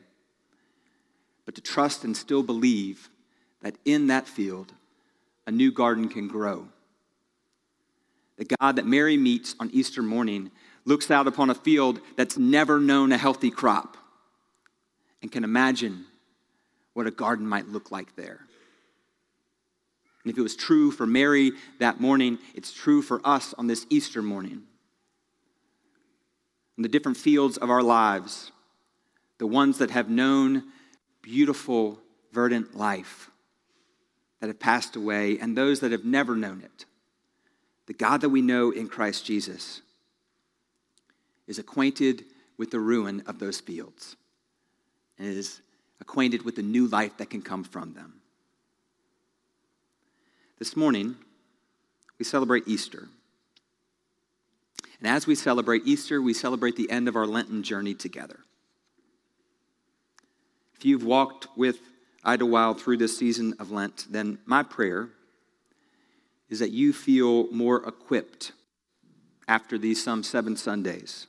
but 1.45 1.55
to 1.55 1.61
trust 1.61 2.05
and 2.05 2.17
still 2.17 2.43
believe 2.43 3.09
that 3.63 3.77
in 3.85 4.09
that 4.09 4.27
field, 4.27 4.73
a 5.47 5.51
new 5.51 5.73
garden 5.73 6.09
can 6.09 6.29
grow. 6.29 6.67
The 8.37 8.57
God 8.61 8.77
that 8.77 8.87
Mary 8.87 9.17
meets 9.17 9.55
on 9.61 9.71
Easter 9.73 10.03
morning 10.03 10.51
looks 10.85 11.11
out 11.11 11.29
upon 11.29 11.51
a 11.51 11.55
field 11.55 12.01
that's 12.17 12.37
never 12.37 12.81
known 12.81 13.13
a 13.13 13.19
healthy 13.19 13.51
crop 13.51 13.97
and 15.23 15.31
can 15.31 15.45
imagine 15.45 16.05
what 16.95 17.07
a 17.07 17.11
garden 17.11 17.47
might 17.47 17.69
look 17.69 17.91
like 17.91 18.17
there. 18.17 18.41
And 20.25 20.33
if 20.33 20.39
it 20.39 20.43
was 20.43 20.57
true 20.57 20.91
for 20.91 21.07
Mary 21.07 21.53
that 21.79 22.01
morning, 22.01 22.39
it's 22.55 22.73
true 22.73 23.03
for 23.03 23.21
us 23.25 23.55
on 23.59 23.67
this 23.67 23.87
Easter 23.91 24.23
morning. 24.23 24.63
In 26.77 26.83
the 26.83 26.89
different 26.89 27.19
fields 27.19 27.57
of 27.57 27.71
our 27.71 27.83
lives, 27.83 28.53
the 29.39 29.47
ones 29.47 29.79
that 29.79 29.91
have 29.91 30.09
known 30.09 30.65
beautiful, 31.23 31.99
verdant 32.33 32.77
life 32.77 33.31
that 34.41 34.47
have 34.49 34.61
passed 34.61 34.97
away, 34.97 35.39
and 35.39 35.57
those 35.57 35.81
that 35.81 35.93
have 35.93 36.05
never 36.05 36.35
known 36.35 36.63
it, 36.63 36.85
the 37.87 37.93
God 37.93 38.21
that 38.21 38.29
we 38.29 38.43
know 38.43 38.71
in 38.71 38.89
Christ 38.89 39.25
Jesus 39.25 39.83
is 41.47 41.59
acquainted 41.59 42.25
with 42.57 42.71
the 42.71 42.81
ruin 42.81 43.23
of 43.27 43.39
those 43.39 43.61
fields 43.61 44.17
and 45.19 45.29
is 45.29 45.61
acquainted 46.01 46.45
with 46.45 46.57
the 46.57 46.63
new 46.63 46.87
life 46.87 47.17
that 47.19 47.31
can 47.31 47.43
come 47.43 47.65
from 47.65 47.93
them. 47.95 48.22
This 50.63 50.77
morning, 50.77 51.17
we 52.21 52.25
celebrate 52.25 52.69
Easter. 52.69 53.09
And 55.01 55.09
as 55.09 55.27
we 55.27 55.35
celebrate 55.35 55.83
Easter, 55.87 56.23
we 56.23 56.33
celebrate 56.33 56.77
the 56.77 56.89
end 56.89 57.09
of 57.09 57.17
our 57.17 57.27
Lenten 57.27 57.65
journey 57.65 57.95
together. 57.95 58.39
If 60.77 60.85
you've 60.85 61.03
walked 61.03 61.49
with 61.57 61.81
Idlewild 62.23 62.81
through 62.81 62.99
this 62.99 63.19
season 63.19 63.57
of 63.59 63.73
Lent, 63.73 64.07
then 64.09 64.39
my 64.47 64.63
prayer 64.63 65.09
is 66.49 66.61
that 66.61 66.71
you 66.71 66.93
feel 66.93 67.51
more 67.51 67.85
equipped 67.85 68.53
after 69.49 69.77
these 69.77 70.01
some 70.01 70.23
seven 70.23 70.57
Sundays 70.57 71.27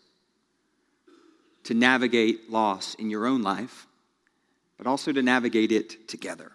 to 1.64 1.74
navigate 1.74 2.52
loss 2.52 2.94
in 2.94 3.10
your 3.10 3.26
own 3.26 3.42
life, 3.42 3.88
but 4.78 4.86
also 4.86 5.12
to 5.12 5.24
navigate 5.24 5.72
it 5.72 6.08
together. 6.08 6.52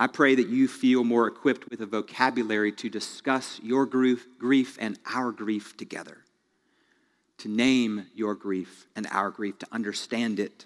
I 0.00 0.06
pray 0.06 0.34
that 0.34 0.48
you 0.48 0.66
feel 0.66 1.04
more 1.04 1.26
equipped 1.26 1.68
with 1.68 1.82
a 1.82 1.86
vocabulary 1.86 2.72
to 2.72 2.88
discuss 2.88 3.60
your 3.62 3.84
grief, 3.84 4.26
grief 4.38 4.78
and 4.80 4.98
our 5.04 5.30
grief 5.30 5.76
together, 5.76 6.24
to 7.36 7.50
name 7.50 8.06
your 8.14 8.34
grief 8.34 8.86
and 8.96 9.06
our 9.10 9.28
grief, 9.28 9.58
to 9.58 9.66
understand 9.70 10.40
it, 10.40 10.64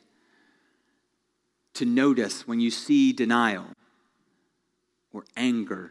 to 1.75 1.85
notice 1.85 2.47
when 2.47 2.61
you 2.61 2.71
see 2.71 3.12
denial 3.12 3.67
or 5.12 5.25
anger 5.37 5.91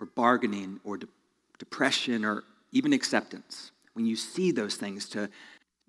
or 0.00 0.06
bargaining 0.06 0.80
or 0.84 0.96
de- 0.96 1.08
depression 1.58 2.24
or 2.24 2.44
even 2.72 2.94
acceptance. 2.94 3.72
When 3.92 4.06
you 4.06 4.16
see 4.16 4.52
those 4.52 4.76
things, 4.76 5.06
to 5.10 5.28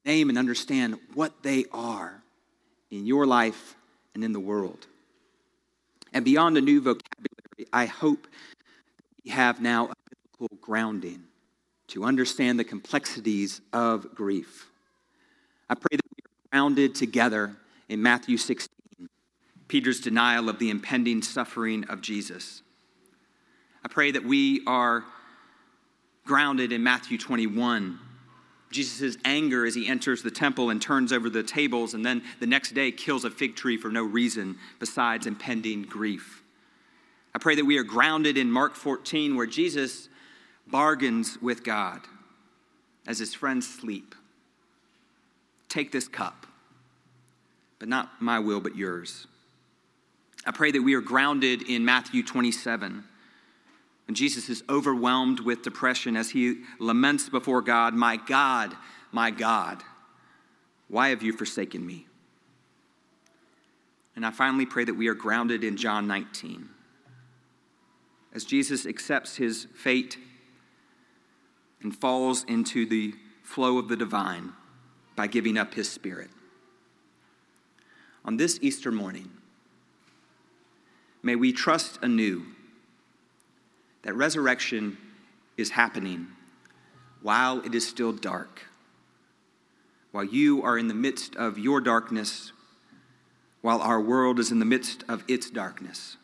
name 0.04 0.28
and 0.28 0.38
understand 0.38 1.00
what 1.14 1.42
they 1.42 1.64
are 1.72 2.22
in 2.92 3.06
your 3.06 3.26
life 3.26 3.78
and 4.14 4.26
in 4.26 4.34
the 4.34 4.42
world. 4.42 4.88
And 6.18 6.26
beyond 6.26 6.58
a 6.58 6.62
new 6.62 6.82
vocabulary, 6.82 7.68
I 7.72 7.86
hope 7.86 8.28
we 9.24 9.30
have 9.30 9.62
now 9.62 9.90
a 9.90 9.94
biblical 10.10 10.58
grounding 10.60 11.26
to 11.90 12.06
understand 12.06 12.58
the 12.58 12.64
complexities 12.64 13.62
of 13.72 14.16
grief. 14.16 14.66
I 15.70 15.76
pray 15.76 15.96
that 15.96 16.02
we 16.10 16.24
are 16.24 16.50
grounded 16.50 16.96
together 16.96 17.56
in 17.88 18.02
Matthew 18.02 18.38
16, 18.38 18.68
Peter's 19.68 20.00
denial 20.00 20.50
of 20.50 20.58
the 20.58 20.72
impending 20.72 21.22
suffering 21.22 21.84
of 21.88 22.02
Jesus. 22.02 22.64
I 23.86 23.88
pray 23.88 24.10
that 24.10 24.24
we 24.24 24.64
are 24.66 25.06
grounded 26.26 26.72
in 26.72 26.82
Matthew 26.82 27.20
21, 27.20 28.00
Jesus' 28.72 29.18
anger 29.24 29.66
as 29.66 29.76
he 29.76 29.88
enters 29.88 30.24
the 30.24 30.32
temple 30.32 30.70
and 30.70 30.82
turns 30.82 31.14
over 31.14 31.30
the 31.30 31.44
tables, 31.44 31.94
and 31.94 32.06
then 32.06 32.24
the 32.40 32.48
next 32.48 32.72
day 32.72 32.92
kills 32.92 33.24
a 33.24 33.30
fig 33.30 33.56
tree 33.56 33.78
for 33.78 33.90
no 33.90 34.04
reason 34.04 34.58
besides 34.80 35.26
impending 35.26 35.84
grief. 35.84 36.44
I 37.34 37.40
pray 37.40 37.56
that 37.56 37.66
we 37.66 37.78
are 37.78 37.84
grounded 37.84 38.38
in 38.38 38.52
Mark 38.52 38.76
14, 38.76 39.36
where 39.36 39.46
Jesus 39.46 40.10
bargains 40.66 41.38
with 41.42 41.64
God 41.64 42.02
as 43.08 43.20
his 43.20 43.34
friends 43.34 43.68
sleep. 43.68 44.16
Take 45.70 45.92
this 45.92 46.08
cup, 46.08 46.46
but 47.80 47.88
not 47.88 48.22
my 48.22 48.40
will, 48.40 48.60
but 48.60 48.76
yours. 48.76 49.28
I 50.46 50.52
pray 50.52 50.72
that 50.72 50.82
we 50.82 50.94
are 50.94 51.02
grounded 51.02 51.62
in 51.62 51.86
Matthew 51.86 52.24
27 52.24 53.04
and 54.08 54.16
Jesus 54.16 54.50
is 54.50 54.64
overwhelmed 54.70 55.42
with 55.42 55.62
depression 55.62 56.16
as 56.16 56.30
he 56.30 56.62
laments 56.80 57.30
before 57.30 57.62
God, 57.62 57.94
My 57.94 58.16
God, 58.16 58.76
my 59.12 59.32
God, 59.32 59.84
why 60.88 61.10
have 61.10 61.22
you 61.22 61.34
forsaken 61.34 61.86
me? 61.86 62.08
And 64.16 64.26
I 64.26 64.32
finally 64.32 64.66
pray 64.66 64.86
that 64.86 64.96
we 64.96 65.08
are 65.10 65.14
grounded 65.14 65.64
in 65.64 65.78
John 65.78 66.08
19. 66.08 66.70
As 68.34 68.46
Jesus 68.46 68.86
accepts 68.86 69.36
his 69.36 69.68
fate 69.76 70.18
and 71.82 71.96
falls 71.96 72.44
into 72.46 72.86
the 72.86 73.14
flow 73.44 73.78
of 73.78 73.90
the 73.90 73.96
divine 73.96 74.54
by 75.16 75.28
giving 75.28 75.58
up 75.58 75.74
his 75.74 75.90
spirit. 75.90 76.30
On 78.26 78.38
this 78.38 78.60
Easter 78.62 78.92
morning, 78.92 79.32
may 81.22 81.36
we 81.36 81.52
trust 81.52 82.00
anew 82.02 82.46
that 84.08 84.14
resurrection 84.14 84.98
is 85.58 85.72
happening 85.72 86.28
while 87.22 87.60
it 87.66 87.76
is 87.76 87.86
still 87.86 88.14
dark, 88.14 88.64
while 90.14 90.24
you 90.24 90.64
are 90.64 90.78
in 90.78 90.88
the 90.88 90.94
midst 90.94 91.36
of 91.36 91.60
your 91.60 91.82
darkness, 91.82 92.54
while 93.60 93.82
our 93.82 94.00
world 94.00 94.40
is 94.40 94.50
in 94.50 94.60
the 94.60 94.66
midst 94.66 95.04
of 95.10 95.26
its 95.28 95.50
darkness. 95.50 96.16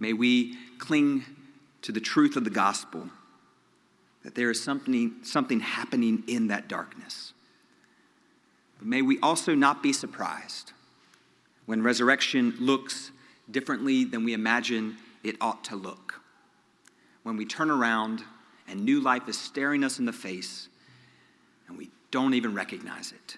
May 0.00 0.12
we 0.12 0.58
cling 0.78 1.26
to 1.82 1.92
the 1.92 2.00
truth 2.00 2.34
of 2.34 2.42
the 2.42 2.50
gospel 2.50 3.08
that 4.24 4.34
there 4.34 4.50
is 4.50 4.60
something, 4.60 5.14
something 5.22 5.60
happening 5.60 6.24
in 6.26 6.48
that 6.48 6.66
darkness. 6.66 7.34
But 8.78 8.88
may 8.88 9.00
we 9.00 9.20
also 9.20 9.54
not 9.54 9.80
be 9.80 9.92
surprised 9.92 10.72
when 11.66 11.84
resurrection 11.84 12.52
looks 12.58 13.12
differently 13.48 14.02
than 14.02 14.24
we 14.24 14.34
imagine 14.34 14.96
it 15.24 15.36
ought 15.40 15.64
to 15.64 15.76
look. 15.76 16.20
When 17.22 17.36
we 17.36 17.46
turn 17.46 17.70
around 17.70 18.22
and 18.68 18.84
new 18.84 19.00
life 19.00 19.28
is 19.28 19.38
staring 19.38 19.82
us 19.82 19.98
in 19.98 20.04
the 20.04 20.12
face 20.12 20.68
and 21.66 21.76
we 21.76 21.90
don't 22.10 22.34
even 22.34 22.54
recognize 22.54 23.12
it. 23.12 23.36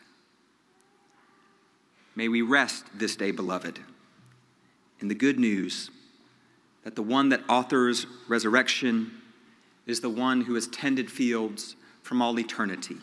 May 2.15 2.29
we 2.29 2.43
rest 2.43 2.85
this 2.95 3.15
day, 3.15 3.31
beloved, 3.31 3.79
in 5.01 5.09
the 5.09 5.15
good 5.15 5.39
news 5.39 5.91
that 6.83 6.97
the 6.97 7.03
one 7.03 7.29
that 7.31 7.43
authors 7.49 8.07
resurrection 8.29 9.11
is 9.87 10.01
the 10.01 10.11
one 10.11 10.41
who 10.41 10.55
has 10.55 10.67
tended 10.69 11.11
fields 11.11 11.77
from 12.03 12.23
all 12.23 12.39
eternity, 12.39 12.97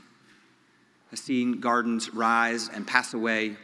has 1.12 1.20
seen 1.20 1.60
gardens 1.60 2.14
rise 2.14 2.70
and 2.70 2.88
pass 2.88 3.14
away, 3.14 3.56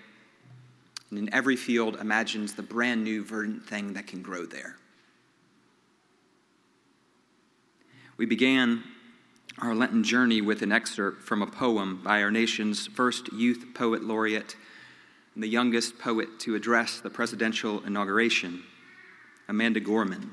and 1.10 1.19
in 1.19 1.34
every 1.34 1.55
field 1.55 1.95
imagines 1.99 2.53
the 2.53 2.62
brand 2.62 3.03
new 3.03 3.23
verdant 3.23 3.65
thing 3.65 3.93
that 3.93 4.08
can 4.08 4.21
grow 4.21 4.45
there. 4.45 4.75
We 8.19 8.25
began 8.25 8.84
our 9.60 9.73
Lenten 9.73 10.03
journey 10.03 10.41
with 10.41 10.62
an 10.62 10.73
excerpt 10.73 11.23
from 11.23 11.41
a 11.41 11.47
poem 11.47 12.01
by 12.03 12.21
our 12.21 12.29
nation's 12.29 12.86
first 12.86 13.32
youth 13.32 13.67
poet 13.73 14.03
laureate 14.03 14.58
and 15.34 15.41
the 15.41 15.47
youngest 15.47 15.97
poet 15.97 16.38
to 16.39 16.53
address 16.53 16.99
the 16.99 17.10
presidential 17.10 17.82
inauguration, 17.86 18.63
Amanda 19.47 19.79
Gorman. 19.79 20.32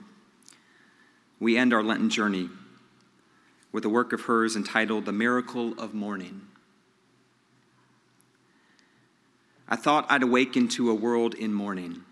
We 1.38 1.56
end 1.56 1.72
our 1.72 1.84
Lenten 1.84 2.10
journey 2.10 2.50
with 3.70 3.84
a 3.84 3.88
work 3.88 4.12
of 4.12 4.22
hers 4.22 4.56
entitled 4.56 5.04
The 5.04 5.12
Miracle 5.12 5.72
of 5.78 5.94
Morning. 5.94 6.40
I 9.68 9.76
thought 9.76 10.06
I'd 10.10 10.24
awaken 10.24 10.66
to 10.70 10.90
a 10.90 10.94
world 10.94 11.34
in 11.34 11.54
mourning, 11.54 12.02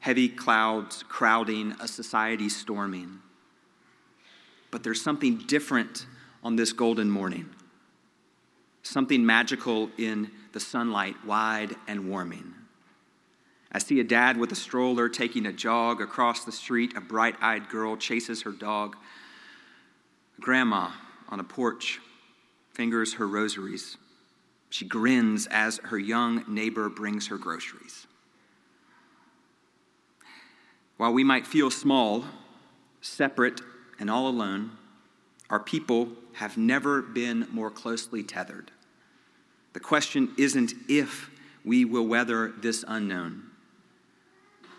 heavy 0.00 0.28
clouds 0.28 1.04
crowding, 1.08 1.74
a 1.80 1.88
society 1.88 2.50
storming 2.50 3.20
but 4.74 4.82
there's 4.82 5.00
something 5.00 5.36
different 5.36 6.04
on 6.42 6.56
this 6.56 6.72
golden 6.72 7.08
morning. 7.08 7.48
Something 8.82 9.24
magical 9.24 9.88
in 9.98 10.32
the 10.50 10.58
sunlight, 10.58 11.14
wide 11.24 11.76
and 11.86 12.10
warming. 12.10 12.52
I 13.70 13.78
see 13.78 14.00
a 14.00 14.04
dad 14.04 14.36
with 14.36 14.50
a 14.50 14.56
stroller 14.56 15.08
taking 15.08 15.46
a 15.46 15.52
jog 15.52 16.00
across 16.00 16.44
the 16.44 16.50
street. 16.50 16.96
A 16.96 17.00
bright 17.00 17.36
eyed 17.40 17.68
girl 17.68 17.96
chases 17.96 18.42
her 18.42 18.50
dog. 18.50 18.96
Grandma 20.40 20.90
on 21.28 21.38
a 21.38 21.44
porch 21.44 22.00
fingers 22.72 23.14
her 23.14 23.28
rosaries. 23.28 23.96
She 24.70 24.86
grins 24.86 25.46
as 25.52 25.78
her 25.84 26.00
young 26.00 26.44
neighbor 26.48 26.88
brings 26.88 27.28
her 27.28 27.38
groceries. 27.38 28.08
While 30.96 31.12
we 31.12 31.22
might 31.22 31.46
feel 31.46 31.70
small, 31.70 32.24
separate, 33.00 33.60
and 33.98 34.10
all 34.10 34.28
alone, 34.28 34.72
our 35.50 35.60
people 35.60 36.08
have 36.34 36.56
never 36.56 37.02
been 37.02 37.46
more 37.50 37.70
closely 37.70 38.22
tethered. 38.22 38.70
The 39.72 39.80
question 39.80 40.32
isn't 40.38 40.72
if 40.88 41.30
we 41.64 41.84
will 41.84 42.06
weather 42.06 42.52
this 42.58 42.84
unknown, 42.86 43.50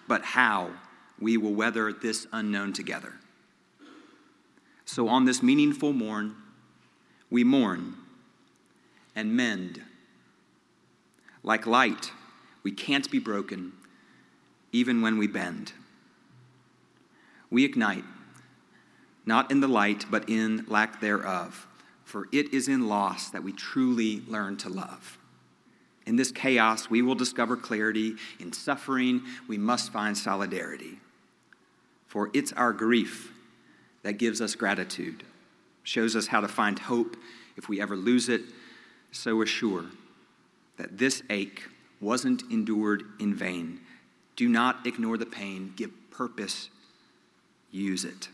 but 0.07 0.23
how 0.23 0.71
we 1.19 1.37
will 1.37 1.53
weather 1.53 1.91
this 1.93 2.27
unknown 2.31 2.73
together. 2.73 3.13
So, 4.85 5.07
on 5.07 5.25
this 5.25 5.41
meaningful 5.41 5.93
morn, 5.93 6.35
we 7.29 7.43
mourn 7.43 7.95
and 9.15 9.35
mend. 9.35 9.81
Like 11.41 11.65
light, 11.65 12.11
we 12.63 12.71
can't 12.71 13.09
be 13.09 13.19
broken 13.19 13.73
even 14.71 15.01
when 15.01 15.17
we 15.17 15.27
bend. 15.27 15.73
We 17.49 17.63
ignite 17.63 18.03
not 19.25 19.51
in 19.51 19.59
the 19.59 19.67
light, 19.67 20.05
but 20.09 20.29
in 20.29 20.65
lack 20.67 21.01
thereof. 21.01 21.67
For 22.03 22.27
it 22.31 22.53
is 22.53 22.67
in 22.67 22.87
loss 22.87 23.29
that 23.31 23.43
we 23.43 23.51
truly 23.51 24.21
learn 24.27 24.57
to 24.57 24.69
love. 24.69 25.17
In 26.05 26.15
this 26.15 26.31
chaos, 26.31 26.89
we 26.89 27.01
will 27.01 27.15
discover 27.15 27.57
clarity. 27.57 28.15
In 28.39 28.53
suffering, 28.53 29.23
we 29.47 29.57
must 29.57 29.91
find 29.91 30.15
solidarity. 30.15 30.99
For 32.07 32.29
it's 32.33 32.53
our 32.53 32.71
grief 32.71 33.31
that 34.03 34.13
gives 34.13 34.39
us 34.39 34.53
gratitude, 34.53 35.23
shows 35.81 36.15
us 36.15 36.27
how 36.27 36.41
to 36.41 36.47
find 36.47 36.77
hope 36.77 37.17
if 37.57 37.67
we 37.67 37.81
ever 37.81 37.95
lose 37.95 38.29
it. 38.29 38.41
So 39.11 39.41
assure 39.41 39.85
that 40.77 40.97
this 40.97 41.23
ache 41.29 41.63
wasn't 41.99 42.43
endured 42.51 43.03
in 43.19 43.33
vain. 43.33 43.79
Do 44.35 44.47
not 44.47 44.85
ignore 44.85 45.17
the 45.17 45.25
pain, 45.25 45.73
give 45.75 45.91
purpose, 46.11 46.69
use 47.71 48.05
it 48.05 48.29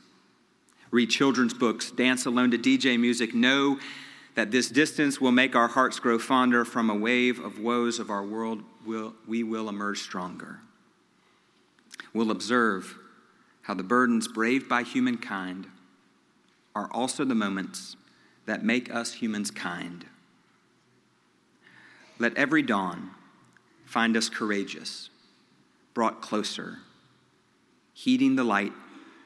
read 0.91 1.09
children's 1.09 1.53
books, 1.53 1.89
dance 1.89 2.25
alone 2.25 2.51
to 2.51 2.57
DJ 2.57 2.99
music, 2.99 3.33
know 3.33 3.79
that 4.35 4.51
this 4.51 4.69
distance 4.69 5.19
will 5.19 5.31
make 5.31 5.55
our 5.55 5.67
hearts 5.67 5.99
grow 5.99 6.19
fonder 6.19 6.63
from 6.63 6.89
a 6.89 6.95
wave 6.95 7.39
of 7.39 7.59
woes 7.59 7.99
of 7.99 8.09
our 8.09 8.23
world, 8.23 8.61
will, 8.85 9.13
we 9.27 9.43
will 9.43 9.67
emerge 9.67 9.99
stronger. 9.99 10.59
We'll 12.13 12.31
observe 12.31 12.97
how 13.63 13.73
the 13.73 13.83
burdens 13.83 14.27
braved 14.27 14.67
by 14.67 14.83
humankind 14.83 15.67
are 16.75 16.89
also 16.91 17.25
the 17.25 17.35
moments 17.35 17.95
that 18.45 18.63
make 18.63 18.93
us 18.93 19.13
humans 19.13 19.51
kind. 19.51 20.05
Let 22.19 22.35
every 22.37 22.61
dawn 22.61 23.11
find 23.85 24.15
us 24.15 24.29
courageous, 24.29 25.09
brought 25.93 26.21
closer, 26.21 26.79
heeding 27.93 28.35
the 28.35 28.43
light 28.43 28.73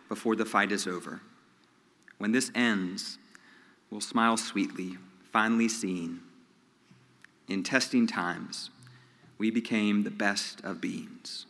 before 0.10 0.36
the 0.36 0.46
fight 0.46 0.72
is 0.72 0.88
over. 0.88 1.22
When 2.18 2.32
this 2.32 2.52
ends, 2.56 3.18
we'll 3.90 4.02
smile 4.02 4.38
sweetly, 4.38 4.98
finally 5.32 5.68
seeing. 5.68 6.22
In 7.48 7.64
testing 7.64 8.08
times, 8.08 8.70
we 9.38 9.52
became 9.52 10.04
the 10.04 10.12
best 10.12 10.62
of 10.64 10.82
beings. 10.82 11.46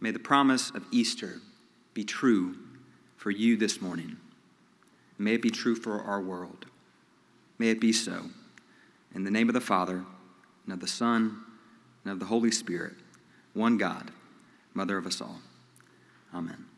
May 0.00 0.10
the 0.10 0.18
promise 0.18 0.70
of 0.70 0.86
Easter 0.90 1.40
be 1.92 2.04
true 2.04 2.56
for 3.16 3.30
you 3.30 3.56
this 3.56 3.80
morning. 3.82 4.16
May 5.18 5.34
it 5.34 5.42
be 5.42 5.50
true 5.50 5.76
for 5.76 6.00
our 6.00 6.20
world. 6.20 6.66
May 7.58 7.68
it 7.68 7.80
be 7.80 7.92
so. 7.92 8.30
In 9.14 9.24
the 9.24 9.30
name 9.30 9.48
of 9.48 9.54
the 9.54 9.60
Father, 9.60 10.04
and 10.64 10.72
of 10.72 10.80
the 10.80 10.86
Son, 10.86 11.42
and 12.04 12.12
of 12.12 12.20
the 12.20 12.26
Holy 12.26 12.50
Spirit, 12.50 12.94
one 13.52 13.76
God, 13.76 14.10
Mother 14.72 14.96
of 14.96 15.06
us 15.06 15.20
all. 15.20 15.40
Amen. 16.32 16.69